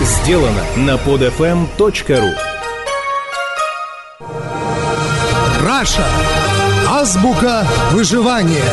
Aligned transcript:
сделано 0.00 0.64
на 0.76 0.96
podfm.ru 0.96 2.34
Russia. 5.62 6.06
Азбука 6.88 7.66
выживания. 7.92 8.64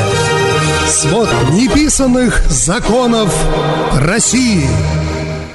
Свод 0.88 1.30
неписанных 1.52 2.40
законов 2.50 3.34
России. 3.94 4.66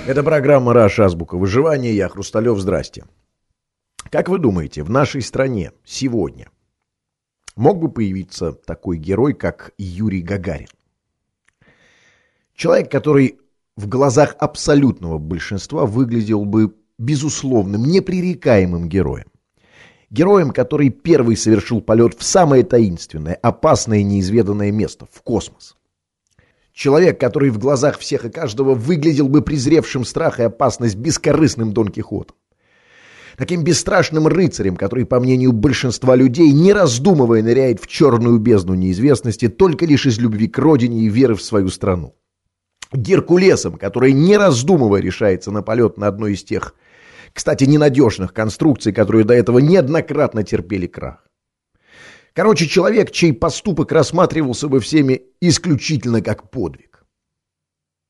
Это 0.06 0.22
программа 0.22 0.74
«Russia. 0.74 1.06
Азбука 1.06 1.36
выживания». 1.36 1.92
Я 1.92 2.08
Хрусталев. 2.08 2.58
Здрасте. 2.58 3.04
Как 4.10 4.28
вы 4.28 4.38
думаете, 4.38 4.82
в 4.82 4.90
нашей 4.90 5.22
стране 5.22 5.72
сегодня 5.84 6.50
мог 7.56 7.78
бы 7.78 7.90
появиться 7.90 8.52
такой 8.52 8.98
герой, 8.98 9.32
как 9.32 9.72
Юрий 9.78 10.22
Гагарин? 10.22 10.68
Человек, 12.54 12.90
который 12.90 13.38
в 13.76 13.88
глазах 13.88 14.36
абсолютного 14.38 15.18
большинства 15.18 15.86
выглядел 15.86 16.44
бы 16.44 16.74
безусловным, 16.98 17.84
непререкаемым 17.84 18.88
героем. 18.88 19.26
Героем, 20.10 20.50
который 20.50 20.90
первый 20.90 21.36
совершил 21.36 21.80
полет 21.80 22.14
в 22.18 22.22
самое 22.22 22.64
таинственное, 22.64 23.34
опасное 23.34 23.98
и 24.00 24.04
неизведанное 24.04 24.70
место– 24.70 25.06
в 25.10 25.22
космос. 25.22 25.76
Человек, 26.74 27.18
который 27.18 27.50
в 27.50 27.58
глазах 27.58 27.98
всех 27.98 28.24
и 28.26 28.30
каждого 28.30 28.74
выглядел 28.74 29.28
бы 29.28 29.42
презревшим 29.42 30.04
страх 30.04 30.38
и 30.38 30.42
опасность 30.42 30.96
бескорыстным 30.96 31.72
Дон 31.72 31.88
Кихотом. 31.88 32.36
Таким 33.38 33.64
бесстрашным 33.64 34.26
рыцарем, 34.26 34.76
который, 34.76 35.06
по 35.06 35.18
мнению 35.18 35.52
большинства 35.52 36.14
людей, 36.14 36.52
не 36.52 36.74
раздумывая 36.74 37.42
ныряет 37.42 37.80
в 37.80 37.86
черную 37.86 38.38
бездну 38.38 38.74
неизвестности 38.74 39.48
только 39.48 39.86
лишь 39.86 40.04
из 40.04 40.18
любви 40.18 40.48
к 40.48 40.58
родине 40.58 41.00
и 41.00 41.08
веры 41.08 41.34
в 41.34 41.42
свою 41.42 41.68
страну. 41.68 42.14
Геркулесом, 42.92 43.76
который, 43.76 44.12
не 44.12 44.36
раздумывая, 44.36 45.00
решается 45.00 45.50
на 45.50 45.62
полет 45.62 45.96
на 45.98 46.08
одной 46.08 46.34
из 46.34 46.44
тех, 46.44 46.74
кстати, 47.32 47.64
ненадежных 47.64 48.32
конструкций, 48.34 48.92
которые 48.92 49.24
до 49.24 49.34
этого 49.34 49.58
неоднократно 49.58 50.42
терпели 50.42 50.86
крах. 50.86 51.24
Короче, 52.34 52.66
человек, 52.66 53.10
чей 53.10 53.32
поступок 53.32 53.92
рассматривался 53.92 54.68
бы 54.68 54.80
всеми 54.80 55.22
исключительно 55.40 56.22
как 56.22 56.50
подвиг. 56.50 57.04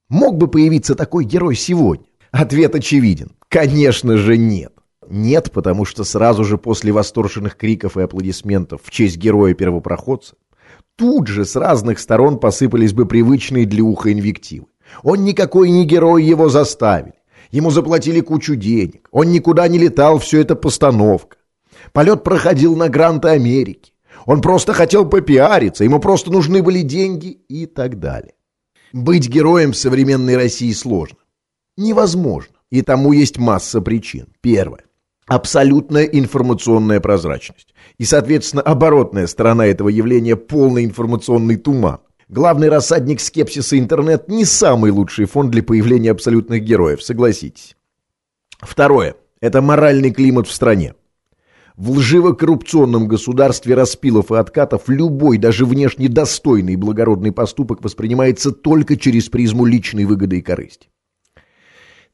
Мог 0.08 0.36
бы 0.36 0.48
появиться 0.48 0.94
такой 0.94 1.24
герой 1.24 1.56
сегодня? 1.56 2.06
Ответ 2.30 2.74
очевиден. 2.74 3.32
Конечно 3.48 4.16
же 4.16 4.36
нет. 4.36 4.72
Нет, 5.08 5.50
потому 5.52 5.84
что 5.84 6.04
сразу 6.04 6.44
же 6.44 6.58
после 6.58 6.92
восторженных 6.92 7.56
криков 7.56 7.96
и 7.96 8.02
аплодисментов 8.02 8.82
в 8.84 8.90
честь 8.90 9.16
героя-первопроходца 9.16 10.36
тут 10.96 11.26
же 11.26 11.44
с 11.44 11.56
разных 11.56 11.98
сторон 11.98 12.38
посыпались 12.38 12.92
бы 12.92 13.06
привычные 13.06 13.66
для 13.66 13.82
уха 13.82 14.12
инвективы. 14.12 14.66
Он 15.02 15.24
никакой 15.24 15.70
не 15.70 15.84
герой, 15.84 16.24
его 16.24 16.48
заставили. 16.48 17.14
Ему 17.50 17.70
заплатили 17.70 18.20
кучу 18.20 18.56
денег. 18.56 19.08
Он 19.12 19.30
никуда 19.30 19.68
не 19.68 19.78
летал, 19.78 20.18
все 20.18 20.40
это 20.40 20.56
постановка. 20.56 21.36
Полет 21.92 22.24
проходил 22.24 22.76
на 22.76 22.88
Гранты 22.88 23.28
Америки. 23.28 23.92
Он 24.26 24.40
просто 24.40 24.72
хотел 24.72 25.06
попиариться, 25.06 25.84
ему 25.84 25.98
просто 25.98 26.30
нужны 26.30 26.62
были 26.62 26.82
деньги 26.82 27.28
и 27.48 27.66
так 27.66 27.98
далее. 27.98 28.34
Быть 28.92 29.28
героем 29.28 29.72
в 29.72 29.76
современной 29.76 30.36
России 30.36 30.72
сложно. 30.72 31.18
Невозможно. 31.76 32.54
И 32.70 32.82
тому 32.82 33.12
есть 33.12 33.38
масса 33.38 33.80
причин. 33.80 34.28
Первое. 34.40 34.84
Абсолютная 35.26 36.04
информационная 36.04 37.00
прозрачность. 37.00 37.74
И, 37.98 38.04
соответственно, 38.04 38.62
оборотная 38.62 39.26
сторона 39.26 39.66
этого 39.66 39.88
явления– 39.88 40.36
полный 40.36 40.84
информационный 40.84 41.56
туман. 41.56 42.00
Главный 42.32 42.70
рассадник 42.70 43.20
скепсиса 43.20 43.78
интернет 43.78 44.26
не 44.26 44.46
самый 44.46 44.90
лучший 44.90 45.26
фон 45.26 45.50
для 45.50 45.62
появления 45.62 46.12
абсолютных 46.12 46.62
героев, 46.62 47.02
согласитесь. 47.02 47.76
Второе. 48.58 49.16
Это 49.42 49.60
моральный 49.60 50.10
климат 50.10 50.46
в 50.46 50.52
стране. 50.52 50.94
В 51.76 51.90
лживо-коррупционном 51.90 53.06
государстве 53.06 53.74
распилов 53.74 54.32
и 54.32 54.36
откатов 54.36 54.88
любой, 54.88 55.36
даже 55.36 55.66
внешне 55.66 56.08
достойный 56.08 56.72
и 56.72 56.76
благородный 56.76 57.32
поступок 57.32 57.84
воспринимается 57.84 58.50
только 58.50 58.96
через 58.96 59.28
призму 59.28 59.66
личной 59.66 60.06
выгоды 60.06 60.38
и 60.38 60.40
корысти. 60.40 60.88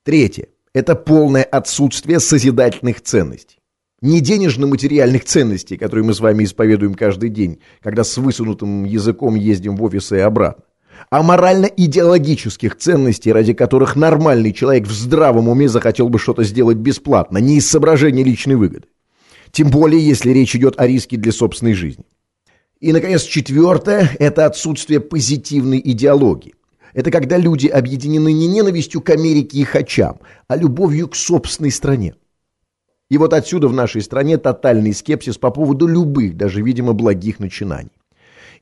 Третье. 0.02 0.48
Это 0.72 0.96
полное 0.96 1.44
отсутствие 1.44 2.18
созидательных 2.18 3.02
ценностей. 3.02 3.57
Не 4.00 4.20
денежно-материальных 4.20 5.24
ценностей, 5.24 5.76
которые 5.76 6.04
мы 6.04 6.14
с 6.14 6.20
вами 6.20 6.44
исповедуем 6.44 6.94
каждый 6.94 7.30
день, 7.30 7.58
когда 7.82 8.04
с 8.04 8.16
высунутым 8.16 8.84
языком 8.84 9.34
ездим 9.34 9.74
в 9.74 9.82
офисы 9.82 10.18
и 10.18 10.20
обратно, 10.20 10.62
а 11.10 11.22
морально-идеологических 11.24 12.76
ценностей, 12.76 13.32
ради 13.32 13.54
которых 13.54 13.96
нормальный 13.96 14.52
человек 14.52 14.86
в 14.86 14.92
здравом 14.92 15.48
уме 15.48 15.68
захотел 15.68 16.08
бы 16.08 16.20
что-то 16.20 16.44
сделать 16.44 16.76
бесплатно, 16.76 17.38
не 17.38 17.56
из 17.56 17.68
соображения 17.68 18.22
личной 18.22 18.54
выгоды. 18.54 18.86
Тем 19.50 19.70
более, 19.70 20.06
если 20.06 20.30
речь 20.30 20.54
идет 20.54 20.78
о 20.78 20.86
риске 20.86 21.16
для 21.16 21.32
собственной 21.32 21.74
жизни. 21.74 22.04
И, 22.78 22.92
наконец, 22.92 23.22
четвертое– 23.22 24.10
это 24.20 24.46
отсутствие 24.46 25.00
позитивной 25.00 25.80
идеологии. 25.84 26.54
Это 26.94 27.10
когда 27.10 27.36
люди 27.36 27.66
объединены 27.66 28.32
не 28.32 28.46
ненавистью 28.46 29.00
к 29.00 29.10
Америке 29.10 29.58
и 29.58 29.64
хачам, 29.64 30.20
а 30.46 30.56
любовью 30.56 31.08
к 31.08 31.16
собственной 31.16 31.72
стране. 31.72 32.14
И 33.10 33.16
вот 33.16 33.32
отсюда 33.32 33.68
в 33.68 33.72
нашей 33.72 34.02
стране 34.02 34.36
тотальный 34.36 34.92
скепсис 34.92 35.38
по 35.38 35.50
поводу 35.50 35.86
любых, 35.86 36.36
даже, 36.36 36.62
видимо, 36.62 36.92
благих 36.92 37.40
начинаний. 37.40 37.92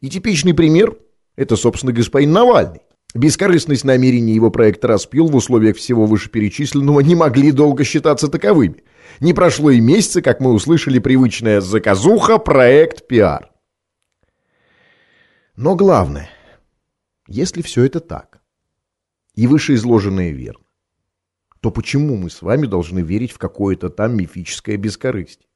И 0.00 0.08
типичный 0.08 0.54
пример– 0.54 0.96
это, 1.36 1.56
собственно, 1.56 1.92
господин 1.92 2.32
Навальный. 2.32 2.80
Бескорыстность 3.14 3.84
намерений 3.84 4.34
его 4.34 4.50
проекта 4.50 4.88
«Распил» 4.88 5.28
в 5.28 5.36
условиях 5.36 5.76
всего 5.76 6.06
вышеперечисленного 6.06 7.00
не 7.00 7.14
могли 7.14 7.50
долго 7.50 7.82
считаться 7.82 8.28
таковыми. 8.28 8.84
Не 9.20 9.32
прошло 9.32 9.70
и 9.70 9.80
месяца, 9.80 10.20
как 10.20 10.40
мы 10.40 10.52
услышали 10.52 10.98
привычная 10.98 11.60
заказуха 11.60 12.38
«Проект 12.38 13.06
пиар». 13.06 13.50
Но 15.56 15.74
главное, 15.74 16.28
если 17.26 17.62
все 17.62 17.84
это 17.84 18.00
так, 18.00 18.42
и 19.34 19.46
вышеизложенное 19.46 20.30
верно, 20.32 20.65
то 21.66 21.72
почему 21.72 22.14
мы 22.14 22.30
с 22.30 22.42
вами 22.42 22.66
должны 22.66 23.00
верить 23.00 23.32
в 23.32 23.38
какое-то 23.38 23.90
там 23.90 24.16
мифическое 24.16 24.76
бескорыстие? 24.76 25.48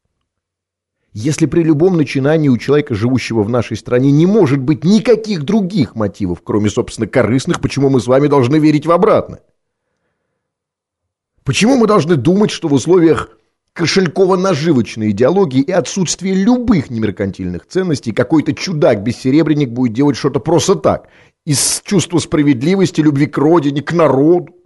Если 1.13 1.47
при 1.47 1.63
любом 1.63 1.97
начинании 1.97 2.49
у 2.49 2.59
человека, 2.59 2.97
живущего 2.97 3.45
в 3.45 3.49
нашей 3.49 3.77
стране, 3.77 4.11
не 4.11 4.27
может 4.27 4.59
быть 4.59 4.83
никаких 4.83 5.45
других 5.45 5.95
мотивов, 5.95 6.41
кроме, 6.43 6.69
собственно, 6.69 7.07
корыстных, 7.07 7.61
почему 7.61 7.91
мы 7.91 8.01
с 8.01 8.09
вами 8.09 8.27
должны 8.27 8.57
верить 8.57 8.87
в 8.87 8.91
обратное? 8.91 9.39
Почему 11.45 11.77
мы 11.77 11.87
должны 11.87 12.17
думать, 12.17 12.51
что 12.51 12.67
в 12.67 12.73
условиях 12.73 13.39
кошельково-наживочной 13.73 15.11
идеологии 15.11 15.63
и 15.63 15.71
отсутствия 15.71 16.35
любых 16.35 16.91
немеркантильных 16.91 17.69
ценностей 17.69 18.11
какой-то 18.11 18.53
чудак-бессеребренник 18.53 19.69
будет 19.69 19.93
делать 19.93 20.17
что-то 20.17 20.41
просто 20.41 20.75
так, 20.75 21.07
из 21.47 21.83
чувства 21.85 22.19
справедливости, 22.19 23.01
любви 23.01 23.27
к 23.27 23.39
родине, 23.39 23.81
к 23.81 23.93
народу? 23.93 24.57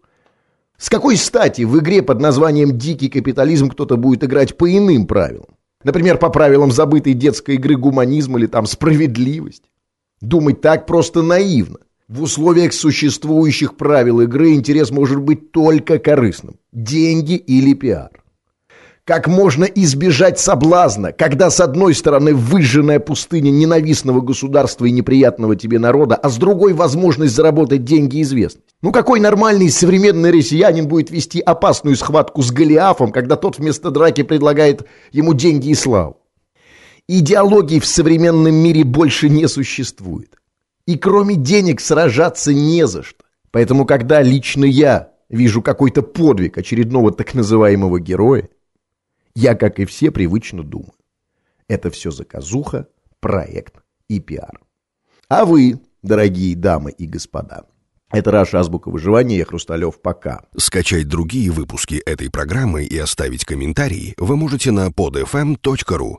С 0.79 0.89
какой 0.89 1.17
стати 1.17 1.63
в 1.63 1.79
игре 1.79 2.03
под 2.03 2.21
названием 2.21 2.77
«Дикий 2.77 3.09
капитализм» 3.09 3.69
кто-то 3.71 3.97
будет 3.97 4.25
играть 4.25 4.57
по 4.57 4.71
иным 4.71 5.07
правилам? 5.07 5.57
Например, 5.85 6.19
по 6.19 6.31
правилам 6.31 6.73
забытой 6.73 7.15
детской 7.15 7.57
игры 7.57 7.77
гуманизм 7.77 8.37
или 8.37 8.47
там 8.47 8.67
справедливость? 8.67 9.65
Думать 10.21 10.61
так 10.61 10.87
просто 10.87 11.23
наивно. 11.23 11.79
В 12.09 12.23
условиях 12.23 12.73
существующих 12.73 13.77
правил 13.77 14.21
игры 14.21 14.53
интерес 14.55 14.91
может 14.91 15.21
быть 15.21 15.53
только 15.53 15.99
корыстным. 15.99 16.57
Деньги 16.73 17.35
или 17.35 17.75
пиар. 17.75 18.11
Как 19.05 19.29
можно 19.29 19.65
избежать 19.65 20.39
соблазна, 20.39 21.13
когда 21.13 21.51
с 21.51 21.61
одной 21.61 21.95
стороны 21.95 22.35
выжженная 22.35 23.01
пустыня 23.01 23.51
ненавистного 23.51 24.23
государства 24.23 24.87
и 24.87 24.91
неприятного 24.91 25.57
тебе 25.57 25.79
народа, 25.79 26.15
а 26.15 26.31
с 26.31 26.39
другой 26.39 26.73
возможность 26.73 27.35
заработать 27.35 27.85
деньги 27.85 28.19
и 28.19 28.23
известность? 28.23 28.74
Ну 28.85 28.93
какой 28.93 29.19
нормальный 29.19 29.71
современный 29.71 30.31
россиянин 30.31 30.87
будет 30.87 31.11
вести 31.11 31.41
опасную 31.41 31.97
схватку 31.97 32.43
с 32.43 32.53
Голиафом, 32.53 33.13
когда 33.13 33.35
тот 33.35 33.57
вместо 33.57 33.91
драки 33.91 34.23
предлагает 34.23 34.87
ему 35.11 35.33
деньги 35.33 35.71
и 35.71 35.75
славу? 35.75 36.21
Идеологии 37.09 37.81
в 37.81 37.87
современном 37.87 38.55
мире 38.55 38.85
больше 38.85 39.31
не 39.31 39.49
существует. 39.49 40.37
И 40.87 40.99
кроме 40.99 41.35
денег 41.35 41.81
сражаться 41.81 42.53
не 42.53 42.87
за 42.87 43.03
что. 43.03 43.25
Поэтому 43.53 43.87
когда 43.87 44.21
лично 44.21 44.67
я 44.67 45.15
вижу 45.31 45.63
какой-то 45.63 46.03
подвиг 46.03 46.59
очередного 46.59 47.11
так 47.11 47.33
называемого 47.33 48.01
героя, 48.01 48.51
я, 49.35 49.55
как 49.55 49.81
и 49.81 49.87
все, 49.87 50.11
привычно 50.11 50.63
думаю. 50.63 50.93
Это 51.69 51.91
все 51.91 52.11
заказуха, 52.11 52.87
проект 53.21 53.77
и 54.09 54.21
пиар. 54.21 54.61
А 55.31 55.47
вы, 55.47 55.81
дорогие 56.03 56.55
дамы 56.55 56.91
и 56.91 57.07
господа, 57.07 57.65
это 58.11 58.31
Раша 58.31 58.61
Азбука 58.61 58.91
Выживания, 58.91 59.39
я 59.39 59.45
Хрусталев, 59.45 60.01
пока. 60.01 60.43
Скачать 60.57 61.09
другие 61.09 61.51
выпуски 61.51 61.97
этой 61.97 62.31
программы 62.31 62.85
и 62.85 62.97
оставить 62.97 63.45
комментарии 63.45 64.15
вы 64.19 64.37
можете 64.37 64.71
на 64.71 64.89
podfm.ru. 64.89 66.19